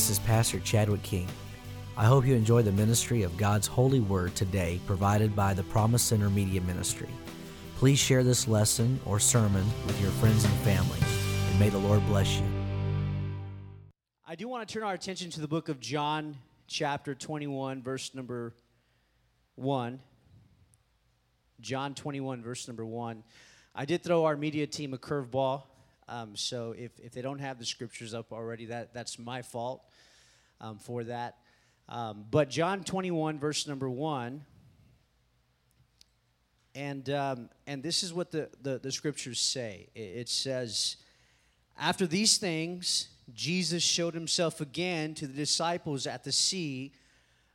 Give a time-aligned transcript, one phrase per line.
[0.00, 1.28] This is Pastor Chadwick King.
[1.94, 6.02] I hope you enjoy the ministry of God's holy word today, provided by the Promise
[6.02, 7.10] Center Media Ministry.
[7.76, 10.98] Please share this lesson or sermon with your friends and family,
[11.50, 12.46] and may the Lord bless you.
[14.26, 16.34] I do want to turn our attention to the book of John,
[16.66, 18.54] chapter 21, verse number
[19.56, 20.00] 1.
[21.60, 23.22] John 21, verse number 1.
[23.74, 25.64] I did throw our media team a curveball.
[26.08, 29.84] Um, so if, if they don't have the scriptures up already, that, that's my fault
[30.60, 31.36] um, for that.
[31.88, 34.44] Um, but John 21, verse number 1.
[36.74, 40.96] And, um, and this is what the, the, the scriptures say it, says,
[41.78, 46.92] After these things, Jesus showed himself again to the disciples at the Sea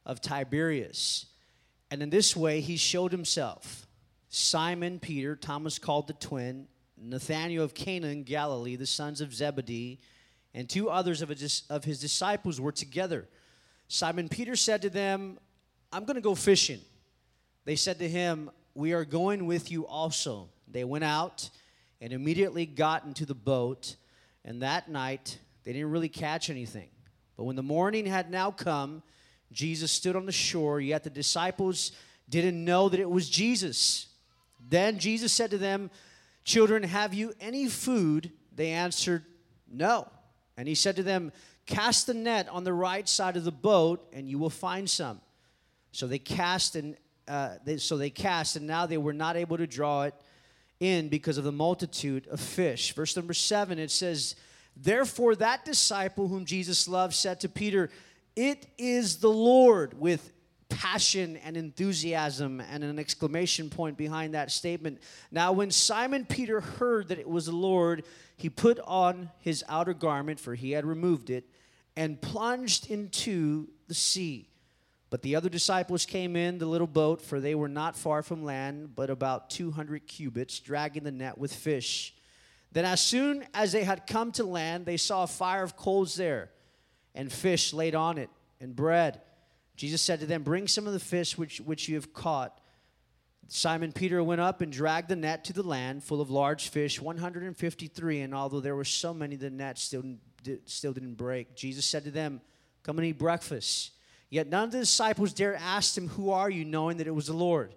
[0.05, 1.27] of Tiberias.
[1.91, 3.87] And in this way, he showed himself.
[4.27, 9.99] Simon Peter, Thomas called the twin, Nathanael of Cana in Galilee, the sons of Zebedee,
[10.55, 13.27] and two others of his, of his disciples were together.
[13.89, 15.37] Simon Peter said to them,
[15.91, 16.79] I'm going to go fishing.
[17.65, 20.47] They said to him, We are going with you also.
[20.67, 21.49] They went out
[21.99, 23.97] and immediately got into the boat,
[24.45, 26.89] and that night they didn't really catch anything.
[27.35, 29.03] But when the morning had now come,
[29.51, 31.91] Jesus stood on the shore, yet the disciples
[32.29, 34.07] didn't know that it was Jesus.
[34.69, 35.91] Then Jesus said to them,
[36.45, 38.31] Children, have you any food?
[38.55, 39.25] They answered,
[39.69, 40.07] No.
[40.57, 41.31] And he said to them,
[41.65, 45.19] Cast the net on the right side of the boat, and you will find some.
[45.91, 46.95] So they cast, and
[47.27, 50.13] uh, they, so they cast, and now they were not able to draw it
[50.79, 52.93] in because of the multitude of fish.
[52.93, 54.35] Verse number seven, it says,
[54.75, 57.89] Therefore that disciple whom Jesus loved said to Peter,
[58.35, 60.33] It is the Lord, with
[60.75, 64.99] passion and enthusiasm and an exclamation point behind that statement.
[65.31, 68.03] Now, when Simon Peter heard that it was the Lord,
[68.35, 71.45] he put on his outer garment, for he had removed it,
[71.95, 74.49] and plunged into the sea.
[75.09, 78.43] But the other disciples came in the little boat, for they were not far from
[78.43, 82.13] land, but about 200 cubits, dragging the net with fish.
[82.73, 86.15] Then, as soon as they had come to land, they saw a fire of coals
[86.15, 86.49] there,
[87.13, 88.29] and fish laid on it,
[88.59, 89.21] and bread.
[89.75, 92.59] Jesus said to them, Bring some of the fish which, which you have caught.
[93.47, 96.99] Simon Peter went up and dragged the net to the land full of large fish,
[96.99, 98.21] 153.
[98.21, 100.03] And although there were so many, the net still,
[100.65, 101.55] still didn't break.
[101.55, 102.41] Jesus said to them,
[102.83, 103.91] Come and eat breakfast.
[104.29, 106.65] Yet none of the disciples dared ask him, Who are you?
[106.65, 107.75] knowing that it was the Lord.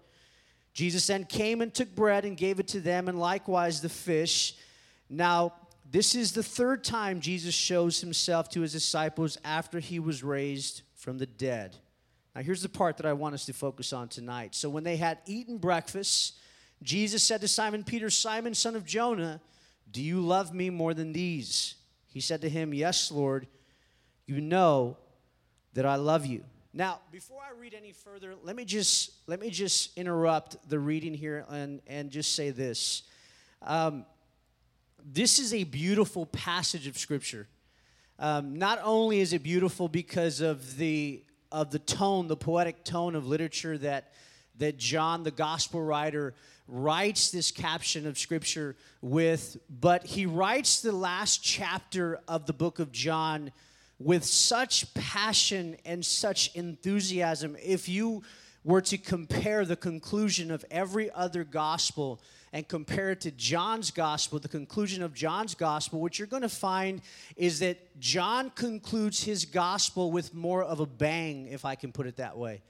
[0.72, 4.54] Jesus then came and took bread and gave it to them, and likewise the fish.
[5.10, 5.54] Now,
[5.90, 10.82] this is the third time Jesus shows himself to his disciples after he was raised
[10.94, 11.76] from the dead.
[12.38, 14.54] Now, here's the part that I want us to focus on tonight.
[14.54, 16.36] So, when they had eaten breakfast,
[16.84, 19.40] Jesus said to Simon Peter, Simon, son of Jonah,
[19.90, 21.74] do you love me more than these?
[22.06, 23.48] He said to him, Yes, Lord,
[24.24, 24.98] you know
[25.72, 26.44] that I love you.
[26.72, 31.14] Now, before I read any further, let me just let me just interrupt the reading
[31.14, 33.02] here and, and just say this.
[33.62, 34.06] Um,
[35.04, 37.48] this is a beautiful passage of Scripture.
[38.20, 43.14] Um, not only is it beautiful because of the of the tone, the poetic tone
[43.14, 44.12] of literature that
[44.58, 46.34] that John, the gospel writer,
[46.66, 52.78] writes this caption of scripture with, but he writes the last chapter of the book
[52.78, 53.52] of John
[53.98, 57.56] with such passion and such enthusiasm.
[57.64, 58.22] If you
[58.64, 62.20] were to compare the conclusion of every other gospel
[62.52, 66.48] and compare it to John's gospel, the conclusion of John's gospel, what you're going to
[66.48, 67.02] find
[67.36, 72.06] is that John concludes his gospel with more of a bang, if I can put
[72.06, 72.62] it that way.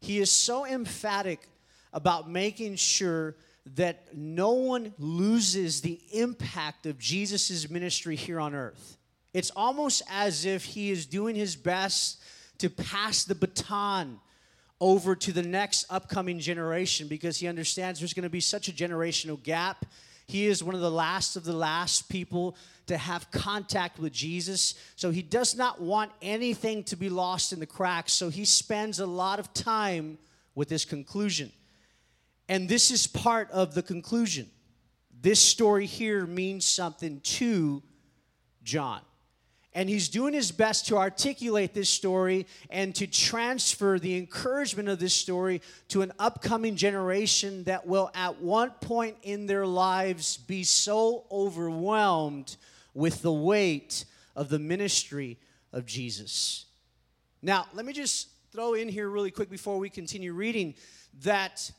[0.00, 1.46] He is so emphatic
[1.92, 3.36] about making sure
[3.76, 8.96] that no one loses the impact of Jesus' ministry here on earth.
[9.34, 12.20] It's almost as if he is doing his best
[12.58, 14.18] to pass the baton
[14.80, 18.72] over to the next upcoming generation because he understands there's going to be such a
[18.72, 19.84] generational gap.
[20.26, 22.56] He is one of the last of the last people
[22.86, 24.74] to have contact with Jesus.
[24.96, 28.12] So he does not want anything to be lost in the cracks.
[28.12, 30.18] So he spends a lot of time
[30.54, 31.52] with this conclusion.
[32.48, 34.50] And this is part of the conclusion.
[35.20, 37.82] This story here means something to
[38.62, 39.00] John.
[39.72, 44.98] And he's doing his best to articulate this story and to transfer the encouragement of
[44.98, 50.64] this story to an upcoming generation that will, at one point in their lives, be
[50.64, 52.56] so overwhelmed
[52.94, 55.38] with the weight of the ministry
[55.72, 56.66] of Jesus.
[57.40, 60.74] Now, let me just throw in here really quick before we continue reading
[61.22, 61.70] that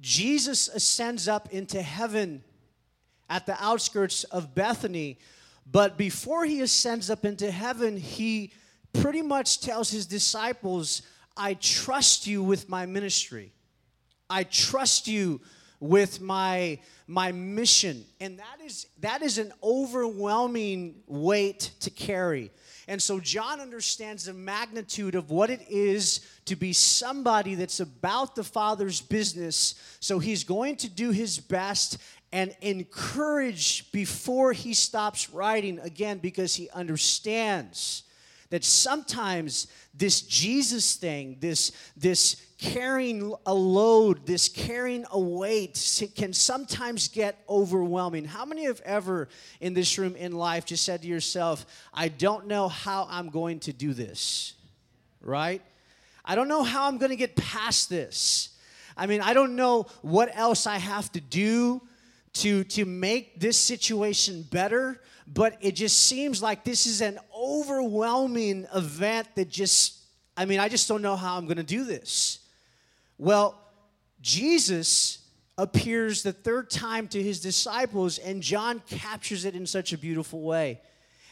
[0.00, 2.42] Jesus ascends up into heaven
[3.28, 5.18] at the outskirts of Bethany
[5.70, 8.52] but before he ascends up into heaven, he
[8.92, 11.02] pretty much tells his disciples,
[11.36, 13.52] I trust you with my ministry.
[14.30, 15.40] I trust you
[15.80, 18.04] with my my mission.
[18.20, 22.50] And that is that is an overwhelming weight to carry.
[22.88, 28.34] And so john understands the magnitude of what it is to be somebody that's about
[28.34, 29.74] the father's business.
[30.00, 31.98] So he's going to do his best
[32.32, 38.02] and encourage before he stops writing again because he understands
[38.50, 46.32] that sometimes this Jesus thing, this, this carrying a load, this carrying a weight can
[46.32, 48.24] sometimes get overwhelming.
[48.24, 49.28] How many have ever
[49.60, 53.60] in this room in life just said to yourself, I don't know how I'm going
[53.60, 54.54] to do this,
[55.20, 55.62] right?
[56.24, 58.50] I don't know how I'm going to get past this.
[58.96, 61.82] I mean, I don't know what else I have to do
[62.34, 68.66] to, to make this situation better, but it just seems like this is an overwhelming
[68.74, 69.98] event that just,
[70.36, 72.40] I mean, I just don't know how I'm going to do this.
[73.18, 73.58] Well,
[74.20, 75.18] Jesus
[75.56, 80.42] appears the third time to his disciples, and John captures it in such a beautiful
[80.42, 80.80] way.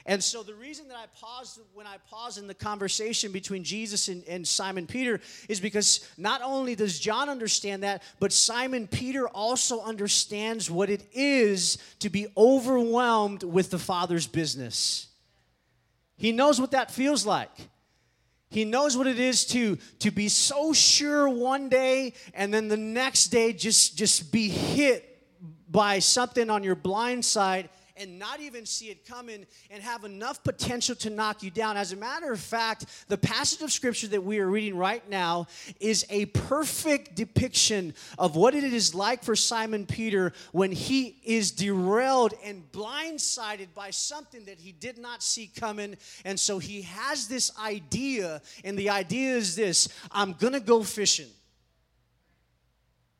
[0.08, 4.06] And so the reason that I paused when I pause in the conversation between Jesus
[4.06, 9.26] and, and, Simon Peter is because not only does John understand that, but Simon Peter
[9.26, 15.08] also understands what it is to be overwhelmed with the Father's business.
[16.16, 17.50] He knows what that feels like.
[18.48, 22.76] He knows what it is to, to be so sure one day and then the
[22.76, 25.18] next day just, just be hit
[25.68, 30.42] by something on your blind side and not even see it coming and have enough
[30.44, 31.76] potential to knock you down.
[31.76, 35.46] As a matter of fact, the passage of scripture that we are reading right now
[35.80, 41.50] is a perfect depiction of what it is like for Simon Peter when he is
[41.50, 45.96] derailed and blindsided by something that he did not see coming.
[46.24, 51.28] And so he has this idea, and the idea is this I'm gonna go fishing.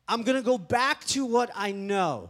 [0.07, 2.29] I'm gonna go back to what I know.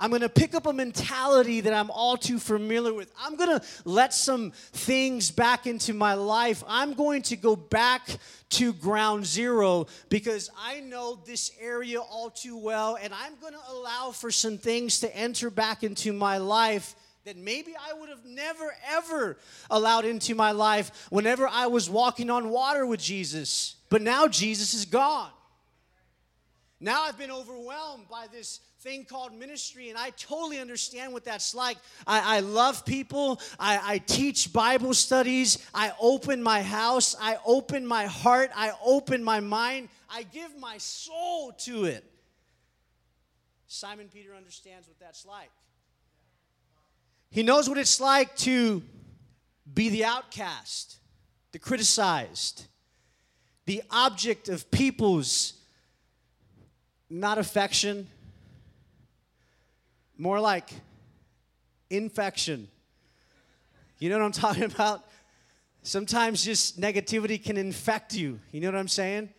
[0.00, 3.12] I'm going to pick up a mentality that I'm all too familiar with.
[3.20, 6.64] I'm going to let some things back into my life.
[6.66, 8.08] I'm going to go back
[8.50, 13.60] to ground zero because I know this area all too well, and I'm going to
[13.70, 18.24] allow for some things to enter back into my life that maybe I would have
[18.24, 19.36] never, ever
[19.70, 23.76] allowed into my life whenever I was walking on water with Jesus.
[23.90, 25.30] But now Jesus is gone.
[26.80, 31.54] Now I've been overwhelmed by this thing called ministry, and I totally understand what that's
[31.54, 31.76] like.
[32.06, 37.86] I, I love people, I, I teach Bible studies, I open my house, I open
[37.86, 42.04] my heart, I open my mind, I give my soul to it.
[43.66, 45.50] Simon Peter understands what that's like.
[47.30, 48.82] He knows what it's like to
[49.72, 50.96] be the outcast,
[51.52, 52.66] the criticized,
[53.66, 55.52] the object of people's
[57.10, 58.08] not affection,
[60.20, 60.70] more like
[61.88, 62.68] infection.
[63.98, 65.02] You know what I'm talking about?
[65.82, 68.38] Sometimes just negativity can infect you.
[68.52, 69.30] You know what I'm saying?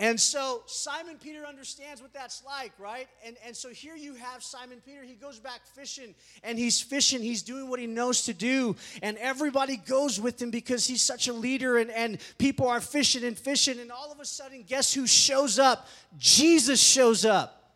[0.00, 3.08] And so Simon Peter understands what that's like, right?
[3.26, 5.02] And, and so here you have Simon Peter.
[5.02, 7.20] He goes back fishing and he's fishing.
[7.20, 8.76] He's doing what he knows to do.
[9.02, 11.78] And everybody goes with him because he's such a leader.
[11.78, 13.80] And, and people are fishing and fishing.
[13.80, 15.88] And all of a sudden, guess who shows up?
[16.16, 17.67] Jesus shows up.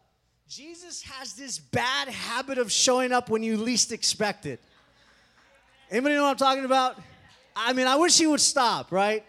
[0.55, 4.61] Jesus has this bad habit of showing up when you least expect it.
[5.91, 7.01] Anybody know what I'm talking about?
[7.57, 9.25] I mean, I wish he would stop, right?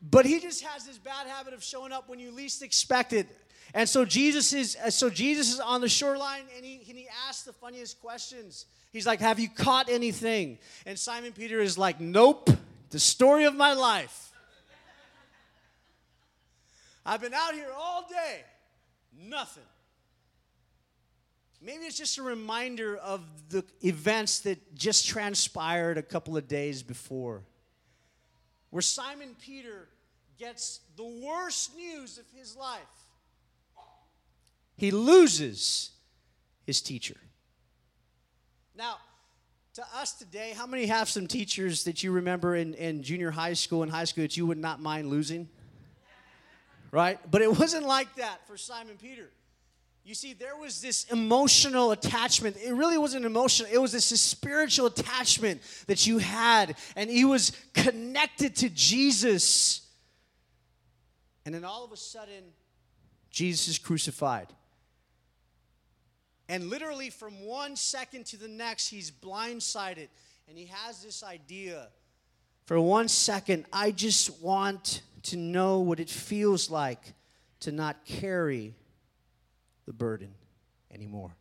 [0.00, 3.26] But he just has this bad habit of showing up when you least expect it.
[3.74, 7.08] And so Jesus is uh, so Jesus is on the shoreline and he, and he
[7.28, 8.66] asks the funniest questions.
[8.92, 10.58] He's like, Have you caught anything?
[10.86, 12.48] And Simon Peter is like, Nope,
[12.90, 14.30] the story of my life.
[17.04, 18.42] I've been out here all day,
[19.20, 19.64] nothing.
[21.64, 26.82] Maybe it's just a reminder of the events that just transpired a couple of days
[26.82, 27.42] before,
[28.70, 29.88] where Simon Peter
[30.38, 32.80] gets the worst news of his life.
[34.76, 35.90] He loses
[36.66, 37.16] his teacher.
[38.74, 38.96] Now,
[39.74, 43.52] to us today, how many have some teachers that you remember in, in junior high
[43.52, 45.48] school and high school that you would not mind losing?
[46.90, 47.20] Right?
[47.30, 49.30] But it wasn't like that for Simon Peter.
[50.04, 52.56] You see, there was this emotional attachment.
[52.56, 57.52] It really wasn't emotional, it was this spiritual attachment that you had, and he was
[57.72, 59.86] connected to Jesus.
[61.44, 62.42] And then all of a sudden,
[63.30, 64.48] Jesus is crucified.
[66.48, 70.08] And literally, from one second to the next, he's blindsided,
[70.48, 71.88] and he has this idea
[72.66, 77.14] For one second, I just want to know what it feels like
[77.60, 78.74] to not carry
[79.86, 80.34] the burden
[80.90, 81.36] anymore.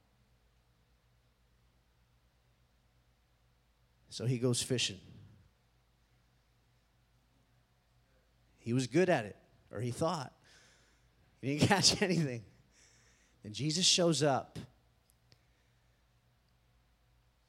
[4.09, 4.99] So he goes fishing.
[8.59, 9.35] He was good at it,
[9.71, 10.33] or he thought.
[11.41, 12.43] He didn't catch anything.
[13.43, 14.59] Then Jesus shows up,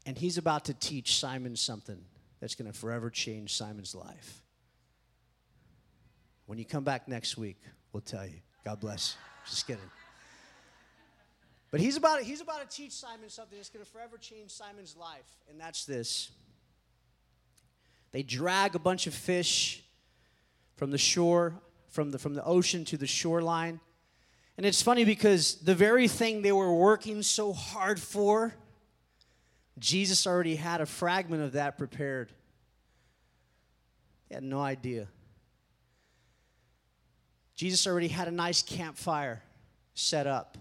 [0.07, 2.03] and he's about to teach Simon something
[2.41, 4.43] that's going to forever change Simon's life.
[6.47, 7.61] When you come back next week,
[7.93, 8.41] we'll tell you.
[8.65, 9.17] God bless.
[9.47, 9.83] Just kidding.
[11.73, 14.95] But he's about, he's about to teach Simon something that's going to forever change Simon's
[14.95, 16.31] life, and that's this.
[18.13, 19.83] They drag a bunch of fish
[20.77, 21.55] from the shore,
[21.89, 23.81] from the, from the ocean to the shoreline.
[24.59, 28.55] And it's funny because the very thing they were working so hard for,
[29.79, 32.33] Jesus already had a fragment of that prepared.
[34.29, 35.09] They had no idea.
[37.57, 39.43] Jesus already had a nice campfire
[39.95, 40.59] set up.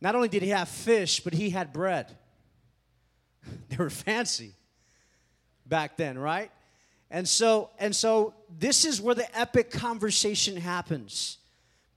[0.00, 2.16] Not only did he have fish, but he had bread.
[3.68, 4.54] they were fancy
[5.66, 6.50] back then, right?
[7.10, 11.38] And so and so this is where the epic conversation happens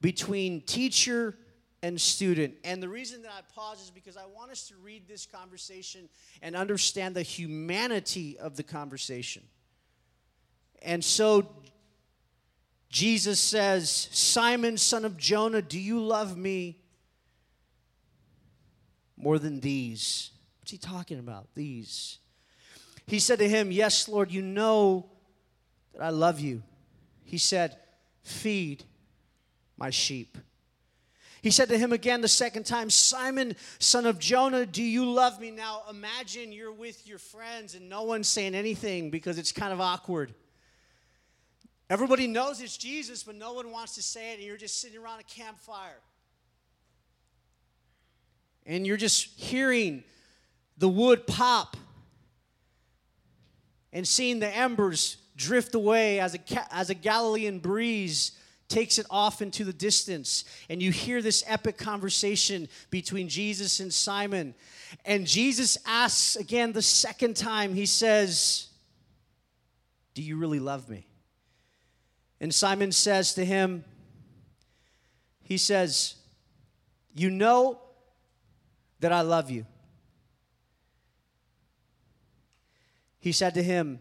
[0.02, 1.36] between teacher
[1.84, 2.56] and student.
[2.64, 6.10] And the reason that I pause is because I want us to read this conversation
[6.42, 9.44] and understand the humanity of the conversation.
[10.82, 11.48] And so
[12.90, 16.83] Jesus says, Simon, son of Jonah, do you love me
[19.24, 20.32] more than these?
[20.60, 21.48] What's he talking about?
[21.56, 22.20] These.
[23.08, 25.06] He said to him, Yes, Lord, you know
[25.94, 26.62] that I love you.
[27.24, 27.78] He said,
[28.22, 28.84] Feed
[29.78, 30.38] my sheep.
[31.42, 35.42] He said to him again the second time, Simon, son of Jonah, do you love
[35.42, 35.52] me?
[35.52, 39.82] Now imagine you're with your friends and no one's saying anything because it's kind of
[39.82, 40.34] awkward.
[41.90, 44.98] Everybody knows it's Jesus, but no one wants to say it, and you're just sitting
[44.98, 46.00] around a campfire.
[48.66, 50.04] And you're just hearing
[50.78, 51.78] the wood pop
[53.92, 56.40] and seeing the embers drift away as a,
[56.72, 58.32] as a Galilean breeze
[58.68, 60.46] takes it off into the distance.
[60.70, 64.56] And you hear this epic conversation between Jesus and Simon.
[65.06, 68.68] And Jesus asks again the second time, he says,
[70.16, 71.06] Do you really love me?
[72.42, 73.84] And Simon says to him,
[75.44, 76.16] He says,
[77.14, 77.80] You know
[79.04, 79.66] that I love you.
[83.20, 84.00] He said to him,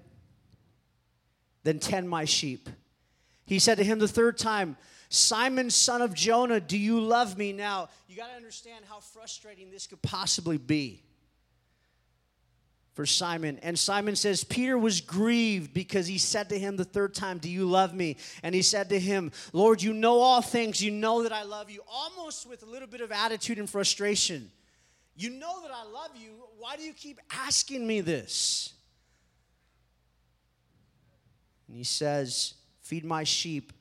[1.64, 2.68] Then tend my sheep.
[3.44, 4.76] He said to him the third time,
[5.09, 7.52] Simon, son of Jonah, do you love me?
[7.52, 11.02] Now, you got to understand how frustrating this could possibly be
[12.94, 13.59] for Simon.
[13.64, 17.50] And Simon says, Peter was grieved because he said to him the third time, Do
[17.50, 18.18] you love me?
[18.44, 20.80] And he said to him, Lord, you know all things.
[20.80, 21.80] You know that I love you.
[21.90, 24.52] Almost with a little bit of attitude and frustration.
[25.14, 26.31] You know that I love you.
[26.59, 28.73] Why do you keep asking me this?
[31.69, 33.73] And he says, Feed my sheep.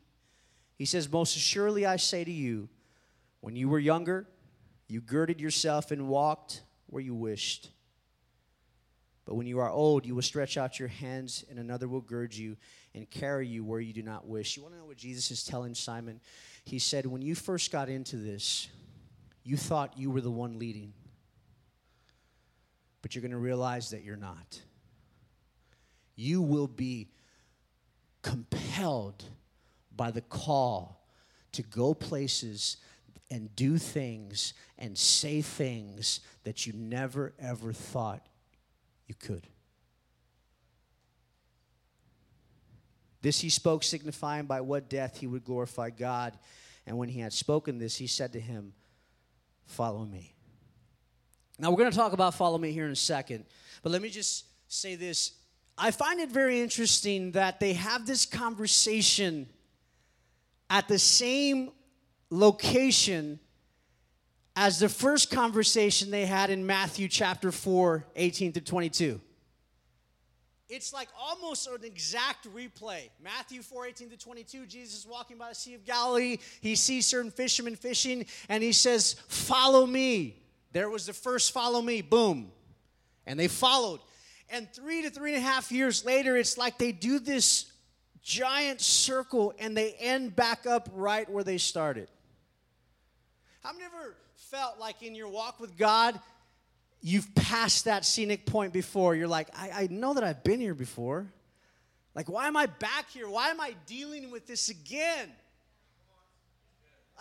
[0.78, 2.70] He says, Most assuredly I say to you,
[3.40, 4.28] when you were younger,
[4.88, 7.70] you girded yourself and walked where you wished.
[9.26, 12.36] But when you are old, you will stretch out your hands, and another will gird
[12.36, 12.58] you
[12.94, 14.58] and carry you where you do not wish.
[14.58, 16.20] You want to know what Jesus is telling Simon?
[16.66, 18.68] He said, When you first got into this,
[19.44, 20.94] you thought you were the one leading.
[23.01, 24.62] But you're going to realize that you're not.
[26.15, 27.10] You will be
[28.22, 29.24] compelled
[29.96, 31.03] by the call
[31.53, 32.77] to go places
[33.29, 38.25] and do things and say things that you never ever thought
[39.08, 39.48] you could.
[43.22, 46.38] This he spoke, signifying by what death he would glorify God.
[46.88, 48.74] And when he had spoken this, he said to him,
[49.65, 50.34] Follow me.
[51.62, 53.46] Now, we're going to talk about follow me here in a second,
[53.84, 55.34] but let me just say this
[55.77, 59.48] I find it very interesting that they have this conversation
[60.72, 61.70] at the same
[62.32, 63.39] location
[64.56, 69.22] as the first conversation they had in Matthew chapter 4, 18 to 22.
[70.68, 73.10] It's like almost an exact replay.
[73.24, 76.38] Matthew 4, 18 to 22, Jesus is walking by the Sea of Galilee.
[76.60, 80.40] He sees certain fishermen fishing, and he says, Follow me.
[80.74, 82.51] There was the first follow me, boom.
[83.25, 84.00] And they followed.
[84.50, 87.72] And three to three and a half years later, it's like they do this
[88.22, 92.10] giant circle and they end back up right where they started.
[93.63, 96.20] Have you ever felt like in your walk with God,
[97.01, 99.16] you've passed that scenic point before?
[99.16, 101.32] You're like, I, I know that I've been here before.
[102.13, 103.30] Like, why am I back here?
[103.30, 105.30] Why am I dealing with this again?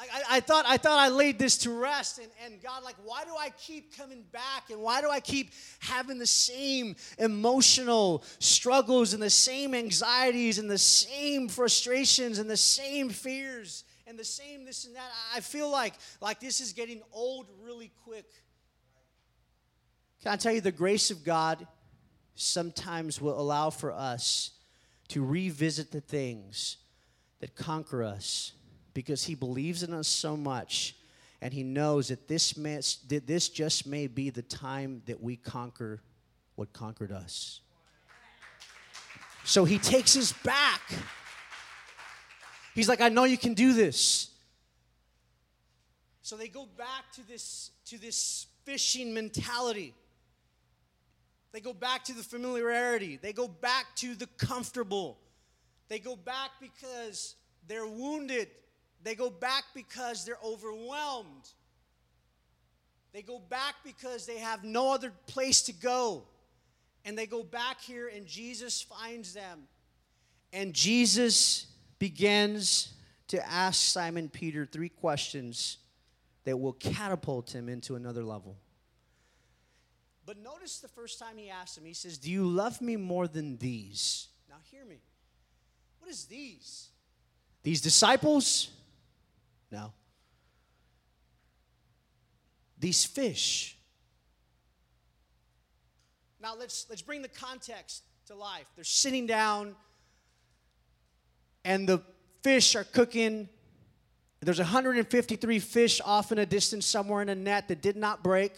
[0.01, 3.25] I, I, thought I thought I laid this to rest, and, and God, like, why
[3.25, 9.13] do I keep coming back, and why do I keep having the same emotional struggles,
[9.13, 14.65] and the same anxieties, and the same frustrations, and the same fears, and the same
[14.65, 15.11] this and that?
[15.35, 18.31] I feel like like this is getting old really quick.
[20.23, 21.67] Can I tell you the grace of God
[22.37, 24.53] sometimes will allow for us
[25.09, 26.79] to revisit the things
[27.41, 28.53] that conquer us
[29.01, 30.95] because he believes in us so much
[31.41, 32.79] and he knows that this, may,
[33.09, 36.03] that this just may be the time that we conquer
[36.55, 37.61] what conquered us.
[39.45, 40.83] So he takes us back.
[42.75, 44.29] He's like, I know you can do this.
[46.21, 49.95] So they go back to this, to this fishing mentality.
[51.53, 53.17] They go back to the familiarity.
[53.17, 55.17] They go back to the comfortable.
[55.89, 58.49] They go back because they're wounded.
[59.03, 61.49] They go back because they're overwhelmed.
[63.13, 66.25] They go back because they have no other place to go.
[67.05, 69.63] And they go back here, and Jesus finds them.
[70.53, 71.67] And Jesus
[71.99, 72.93] begins
[73.29, 75.79] to ask Simon Peter three questions
[76.45, 78.57] that will catapult him into another level.
[80.27, 83.27] But notice the first time he asks him, he says, Do you love me more
[83.27, 84.29] than these?
[84.49, 84.99] Now, hear me.
[85.99, 86.89] What is these?
[87.63, 88.71] These disciples?
[89.71, 89.93] No.
[92.79, 93.77] These fish.
[96.41, 98.67] Now let's let's bring the context to life.
[98.75, 99.75] They're sitting down
[101.65, 102.03] and the
[102.43, 103.49] fish are cooking.
[104.41, 108.53] There's 153 fish off in a distance somewhere in a net that did not break.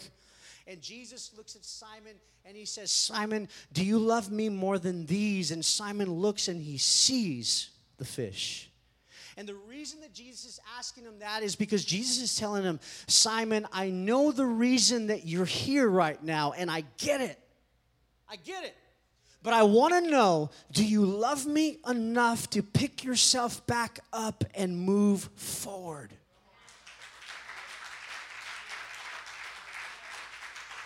[0.68, 5.06] And Jesus looks at Simon and he says, Simon, do you love me more than
[5.06, 5.50] these?
[5.50, 8.70] And Simon looks and he sees the fish.
[9.36, 12.80] And the reason that Jesus is asking him that is because Jesus is telling him,
[13.06, 17.38] Simon, I know the reason that you're here right now, and I get it.
[18.28, 18.76] I get it.
[19.42, 24.44] But I want to know do you love me enough to pick yourself back up
[24.54, 26.12] and move forward?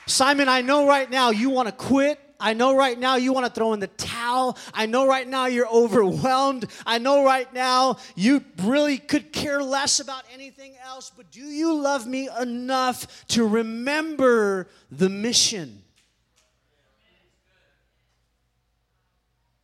[0.07, 2.21] Simon, I know right now you want to quit.
[2.39, 4.59] I know right now you want to throw in the towel.
[4.75, 6.67] I know right now you're overwhelmed.
[6.85, 11.75] I know right now you really could care less about anything else, but do you
[11.75, 15.83] love me enough to remember the mission?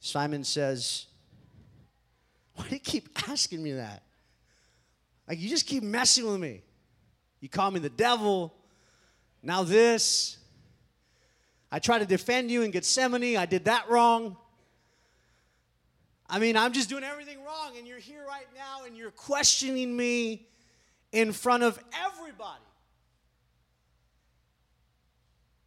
[0.00, 1.06] Simon says,
[2.54, 4.02] Why do you keep asking me that?
[5.28, 6.62] Like, you just keep messing with me.
[7.40, 8.52] You call me the devil.
[9.42, 10.38] Now, this.
[11.74, 13.38] I tried to defend you in Gethsemane.
[13.38, 14.36] I did that wrong.
[16.28, 19.96] I mean, I'm just doing everything wrong, and you're here right now and you're questioning
[19.96, 20.46] me
[21.12, 22.60] in front of everybody.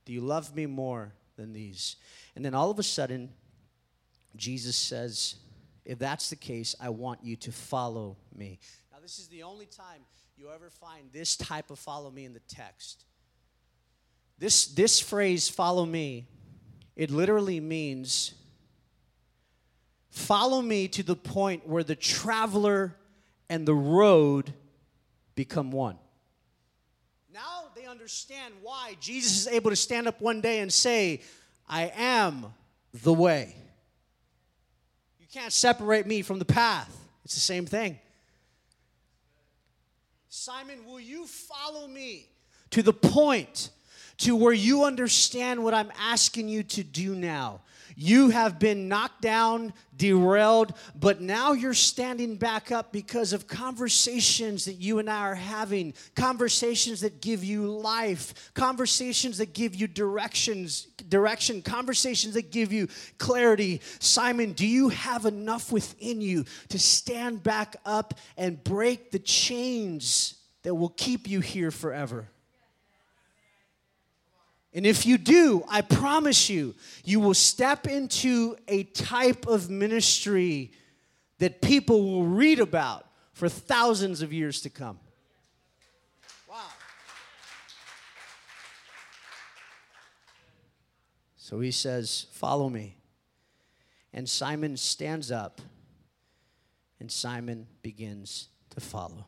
[0.06, 1.96] Do you love me more than these?
[2.36, 3.32] And then all of a sudden,
[4.36, 5.36] Jesus says,
[5.86, 8.60] If that's the case, I want you to follow me.
[8.91, 10.02] Now, this is the only time
[10.38, 13.06] you ever find this type of follow me in the text.
[14.38, 16.28] This, this phrase, follow me,
[16.95, 18.34] it literally means
[20.10, 22.95] follow me to the point where the traveler
[23.50, 24.54] and the road
[25.36, 25.98] become one.
[27.34, 31.21] Now they understand why Jesus is able to stand up one day and say,
[31.67, 32.45] I am
[33.04, 33.56] the way.
[35.19, 36.95] You can't separate me from the path.
[37.26, 38.00] It's the same thing.
[40.30, 42.28] Simon, will you follow me
[42.69, 43.69] to the point
[44.17, 47.62] to where you understand what I'm asking you to do now.
[47.97, 54.65] You have been knocked down, derailed, but now you're standing back up because of conversations
[54.65, 59.88] that you and I are having, conversations that give you life, conversations that give you
[59.88, 63.80] directions, direction, conversations that give you clarity.
[63.99, 70.36] Simon, do you have enough within you to stand back up and break the chains
[70.63, 72.28] that will keep you here forever?
[74.75, 80.73] And if you do, I promise you, you will step into a type of ministry
[81.39, 84.99] that people will read about for thousands of years to come.
[86.49, 86.57] Wow.
[91.38, 92.97] So he says, Follow me.
[94.13, 95.61] And Simon stands up,
[96.99, 99.25] and Simon begins to follow.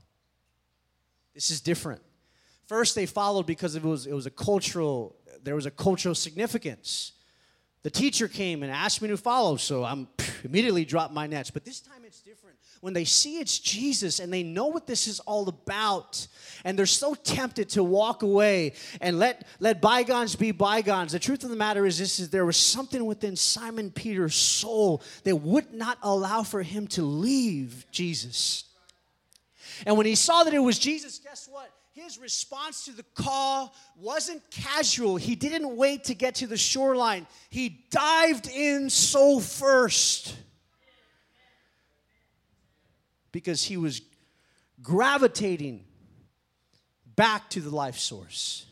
[1.33, 2.01] This is different.
[2.67, 5.16] First, they followed because it was, it was a cultural
[5.47, 7.13] there was a cultural significance.
[7.83, 10.09] The teacher came and asked me to follow, so I'm
[10.43, 11.49] immediately dropped my nets.
[11.51, 12.57] But this time it's different.
[12.81, 16.27] When they see it's Jesus and they know what this is all about,
[16.65, 21.13] and they're so tempted to walk away and let, let bygones be bygones.
[21.13, 25.01] The truth of the matter is this is there was something within Simon Peter's soul
[25.23, 28.65] that would not allow for him to leave Jesus.
[29.85, 31.71] And when he saw that it was Jesus, guess what?
[31.97, 35.15] His response to the call wasn't casual.
[35.15, 40.35] He didn't wait to get to the shoreline, he dived in so first
[43.31, 44.01] because he was
[44.81, 45.85] gravitating
[47.15, 48.65] back to the life source.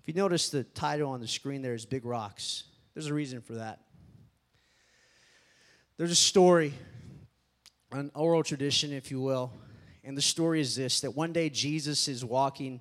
[0.00, 3.40] If you notice the title on the screen there is Big Rocks, there's a reason
[3.40, 3.80] for that.
[5.96, 6.74] There's a story,
[7.92, 9.52] an oral tradition, if you will,
[10.04, 12.80] and the story is this that one day Jesus is walking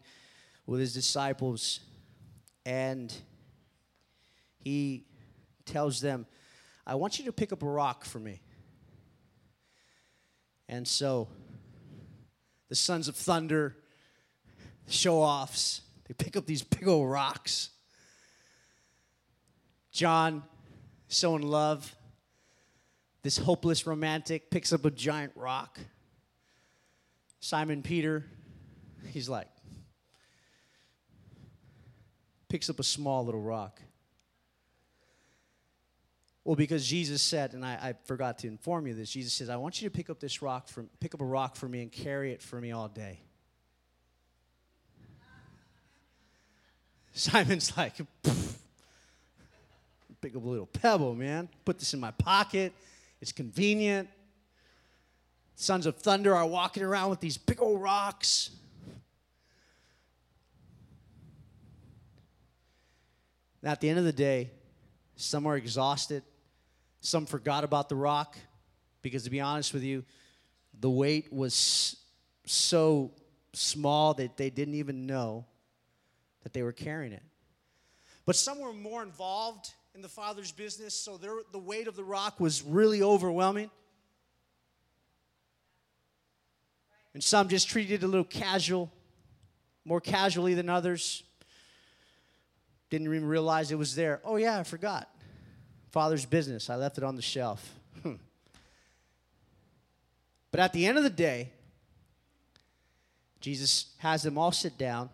[0.66, 1.80] with his disciples
[2.66, 3.14] and
[4.60, 5.06] he
[5.66, 6.26] tells them,
[6.86, 8.42] I want you to pick up a rock for me.
[10.68, 11.28] And so
[12.70, 13.76] the sons of thunder,
[14.88, 17.70] show offs, they pick up these big old rocks.
[19.92, 20.44] John,
[21.08, 21.96] so in love,
[23.24, 25.80] this hopeless romantic picks up a giant rock.
[27.42, 28.24] Simon Peter,
[29.08, 29.48] he's like,
[32.48, 33.82] picks up a small little rock.
[36.44, 39.58] Well, because Jesus said, and I, I, forgot to inform you this, Jesus says, I
[39.58, 41.92] want you to pick up this rock from pick up a rock for me and
[41.92, 43.20] carry it for me all day.
[47.14, 47.96] Simon's like,
[50.22, 51.50] pick up a little pebble, man.
[51.66, 52.74] Put this in my pocket.
[53.20, 54.10] It's convenient.
[55.56, 58.52] Sons of thunder are walking around with these big old rocks.
[63.64, 64.50] at the end of the day,
[65.16, 66.24] some are exhausted,
[67.00, 68.38] some forgot about the rock,
[69.02, 70.04] because to be honest with you,
[70.80, 71.98] the weight was
[72.46, 73.12] so
[73.54, 75.46] small that they didn't even know
[76.44, 77.24] that they were carrying it.
[78.26, 82.40] But some were more involved in the Father's business, so the weight of the rock
[82.40, 83.70] was really overwhelming.
[87.14, 88.92] And some just treated it a little casual,
[89.84, 91.24] more casually than others.
[92.90, 94.22] Didn't even realize it was there.
[94.24, 95.10] Oh, yeah, I forgot.
[95.92, 96.70] Father's business.
[96.70, 97.76] I left it on the shelf.
[98.02, 98.16] Hmm.
[100.52, 101.52] But at the end of the day,
[103.42, 105.10] Jesus has them all sit down.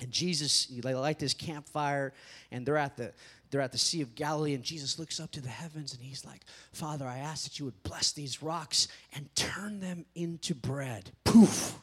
[0.00, 2.12] And Jesus, they light this campfire,
[2.50, 3.12] and they're at the
[3.54, 6.24] they're at the Sea of Galilee, and Jesus looks up to the heavens and he's
[6.24, 6.40] like,
[6.72, 11.12] Father, I ask that you would bless these rocks and turn them into bread.
[11.22, 11.78] Poof.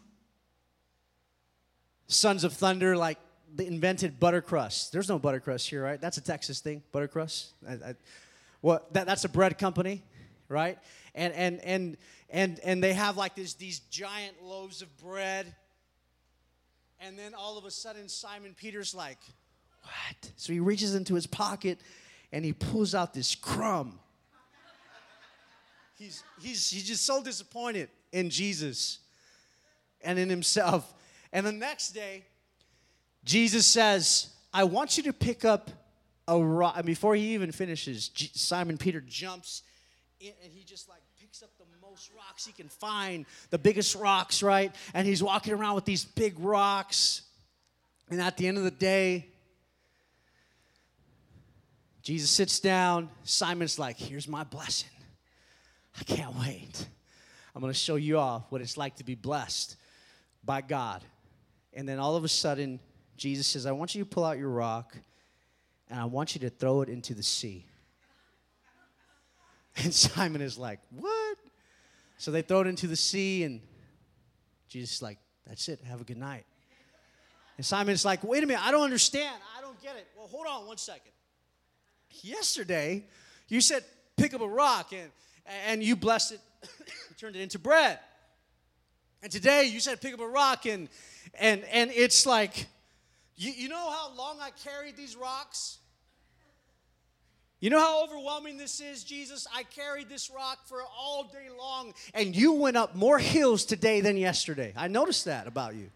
[2.08, 3.20] Sons of Thunder, like,
[3.56, 4.92] they invented Butter Krust.
[4.92, 6.02] There's no Butter Krust here, right?
[6.02, 7.54] That's a Texas thing, Butter Krust.
[7.66, 7.96] I, I,
[8.62, 10.04] well, that, that's a bread company,
[10.50, 10.78] right?
[11.16, 11.98] And and and
[12.30, 15.56] and and they have like this these giant loaves of bread.
[17.00, 19.20] And then all of a sudden, Simon Peter's like,
[19.84, 20.32] what?
[20.36, 21.80] So he reaches into his pocket
[22.32, 24.00] and he pulls out this crumb.
[25.98, 29.00] He's, he's, he's just so disappointed in Jesus
[30.04, 30.92] and in himself.
[31.32, 32.24] And the next day,
[33.24, 35.70] Jesus says, I want you to pick up
[36.28, 36.74] a rock.
[36.78, 39.64] And before he even finishes, Simon Peter jumps
[40.20, 43.96] in and he just like picks up the most rocks he can find, the biggest
[43.96, 44.74] rocks, right?
[44.94, 47.22] And he's walking around with these big rocks.
[48.10, 49.28] And at the end of the day,
[52.02, 53.10] Jesus sits down.
[53.24, 54.90] Simon's like, Here's my blessing.
[56.00, 56.88] I can't wait.
[57.54, 59.76] I'm going to show you all what it's like to be blessed
[60.44, 61.04] by God.
[61.74, 62.80] And then all of a sudden,
[63.18, 64.98] Jesus says, I want you to pull out your rock
[65.90, 67.66] and I want you to throw it into the sea.
[69.78, 71.38] And Simon is like, What?
[72.18, 73.62] So they throw it into the sea, and
[74.68, 75.80] Jesus is like, That's it.
[75.86, 76.46] Have a good night.
[77.58, 78.66] And Simon's like, Wait a minute.
[78.66, 79.34] I don't understand.
[79.58, 80.08] I don't get it.
[80.18, 81.14] Well, hold on one second
[82.22, 83.04] yesterday
[83.48, 83.84] you said
[84.18, 85.10] pick up a rock and,
[85.68, 86.40] and you blessed it,
[87.18, 88.00] turned it into bread.
[89.24, 90.90] And today you said pick up a rock and
[91.40, 92.68] and and it's like
[93.36, 95.80] you, you know how long I carried these rocks?
[97.60, 99.46] You know how overwhelming this is, Jesus?
[99.54, 104.02] I carried this rock for all day long, and you went up more hills today
[104.02, 104.74] than yesterday.
[104.76, 105.92] I noticed that about you.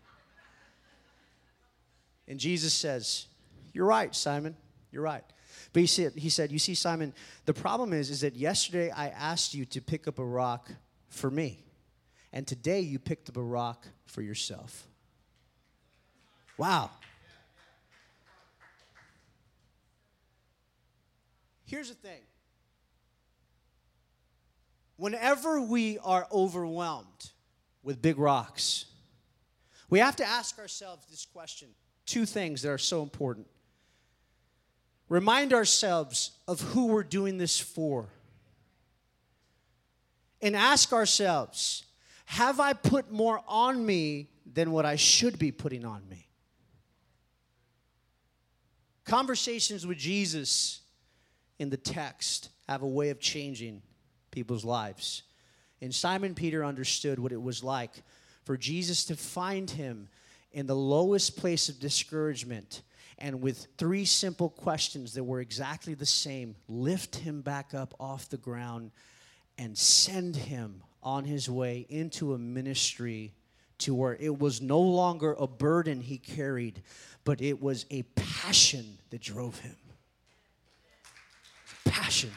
[2.28, 3.26] And Jesus says,
[3.74, 4.56] You're right, Simon.
[4.92, 5.24] You're right.
[5.74, 7.14] But he said, he said, You see, Simon,
[7.46, 10.72] the problem is, is that yesterday I asked you to pick up a rock
[11.10, 11.60] for me.
[12.32, 14.88] And today you picked up a rock for yourself.
[16.58, 16.92] Wow.
[21.66, 22.22] Here's the thing
[24.98, 27.32] whenever we are overwhelmed
[27.84, 28.86] with big rocks,
[29.90, 31.70] we have to ask ourselves this question
[32.06, 33.48] two things that are so important.
[35.10, 38.08] Remind ourselves of who we're doing this for.
[40.42, 41.86] And ask ourselves,
[42.26, 46.28] have I put more on me than what I should be putting on me?
[49.06, 50.82] Conversations with Jesus
[51.60, 53.82] in the text have a way of changing
[54.32, 55.24] people's lives.
[55.82, 58.04] And Simon Peter understood what it was like
[58.44, 60.10] for Jesus to find him
[60.52, 62.82] in the lowest place of discouragement
[63.18, 68.30] and with three simple questions that were exactly the same lift him back up off
[68.30, 68.92] the ground
[69.58, 73.34] and send him on his way into a ministry
[73.78, 76.82] to where it was no longer a burden he carried,
[77.24, 79.76] but it was a passion that drove him.
[81.86, 82.32] Passion.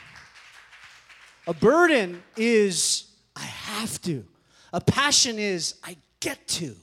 [1.46, 4.24] A burden is, I have to.
[4.72, 6.76] A passion is, I get to.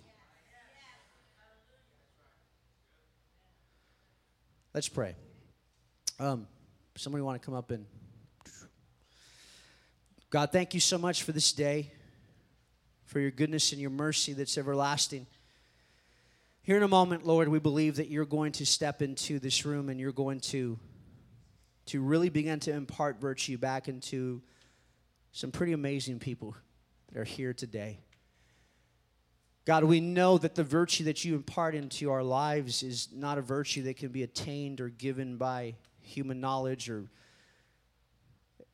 [4.75, 5.15] Let's pray.
[6.19, 6.47] Um,
[6.97, 7.85] somebody want to come up and.
[10.29, 11.93] God, thank you so much for this day,
[13.05, 15.27] for your goodness and your mercy that's everlasting.
[16.61, 19.87] Here in a moment, Lord, we believe that you're going to step into this room
[19.87, 20.77] and you're going to,
[21.85, 24.41] to really begin to impart virtue back into
[25.31, 26.53] some pretty amazing people
[27.13, 27.99] that are here today.
[29.65, 33.41] God, we know that the virtue that you impart into our lives is not a
[33.41, 37.09] virtue that can be attained or given by human knowledge or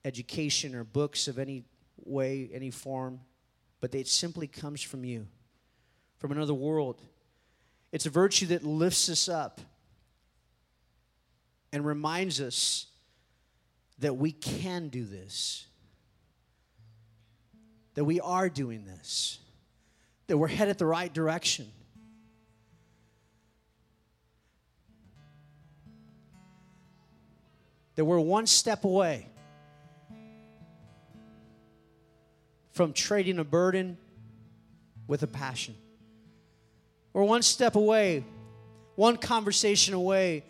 [0.03, 1.63] education or books of any
[2.03, 3.21] way, any form,
[3.79, 5.27] but it simply comes from you,
[6.17, 7.01] from another world.
[7.93, 9.61] It's a virtue that lifts us up
[11.71, 12.87] and reminds us
[13.99, 15.67] that we can do this,
[17.93, 19.39] that we are doing this
[20.31, 21.69] that we're headed the right direction.
[27.95, 29.27] That we're one step away
[32.71, 33.97] from trading a burden
[35.05, 35.75] with a passion.
[37.11, 38.23] We're one step away,
[38.95, 40.45] one conversation away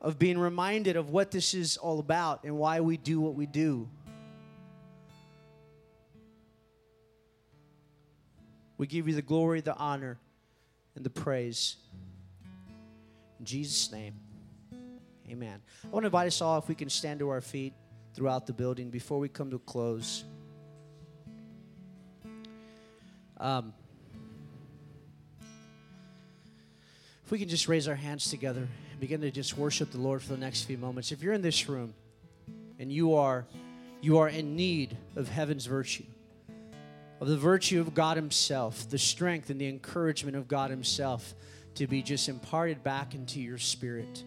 [0.00, 3.46] of being reminded of what this is all about and why we do what we
[3.46, 3.88] do.
[8.76, 10.18] We give you the glory, the honor,
[10.96, 11.76] and the praise.
[13.38, 14.14] In Jesus' name,
[15.30, 15.60] amen.
[15.84, 17.72] I want to invite us all, if we can stand to our feet
[18.14, 20.24] throughout the building before we come to a close.
[23.38, 23.74] Um,
[27.24, 30.22] if we can just raise our hands together and begin to just worship the Lord
[30.22, 31.10] for the next few moments.
[31.10, 31.94] If you're in this room
[32.78, 33.46] and you are
[34.00, 36.04] you are in need of heaven's virtue,
[37.20, 41.34] of the virtue of God Himself, the strength and the encouragement of God Himself
[41.76, 44.22] to be just imparted back into your spirit.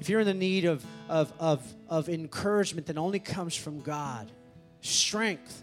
[0.00, 4.30] If you're in the need of, of, of, of encouragement that only comes from God,
[4.80, 5.62] strength,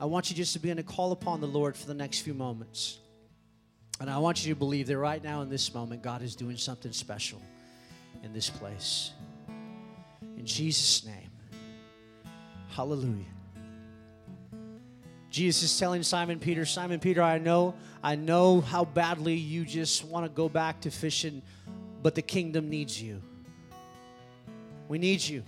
[0.00, 2.34] I want you just to begin to call upon the Lord for the next few
[2.34, 2.98] moments.
[4.00, 6.56] And I want you to believe that right now in this moment, God is doing
[6.56, 7.40] something special
[8.22, 9.12] in this place.
[10.36, 11.30] In Jesus' name,
[12.70, 13.26] hallelujah.
[15.32, 20.04] Jesus is telling Simon Peter, Simon Peter, I know, I know how badly you just
[20.04, 21.40] want to go back to fishing,
[22.02, 23.22] but the kingdom needs you.
[24.88, 25.42] We need you.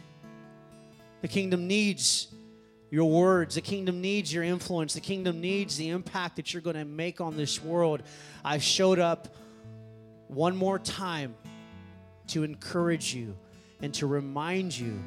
[1.20, 2.28] The kingdom needs
[2.90, 3.56] your words.
[3.56, 4.94] The kingdom needs your influence.
[4.94, 8.02] The kingdom needs the impact that you're going to make on this world.
[8.42, 9.36] I showed up
[10.28, 11.34] one more time
[12.28, 13.36] to encourage you
[13.82, 14.98] and to remind you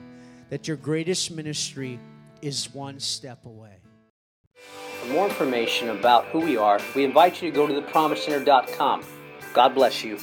[0.52, 2.00] that your greatest ministry
[2.44, 3.78] is one step away.
[5.10, 9.04] More information about who we are, we invite you to go to thepromisecenter.com.
[9.54, 10.20] God bless you.